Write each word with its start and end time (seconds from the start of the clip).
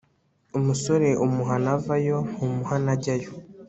umusore 0.57 1.07
umuhana 1.25 1.69
avayo 1.77 2.17
ntumuhana 2.31 2.89
ajyayo 2.95 3.29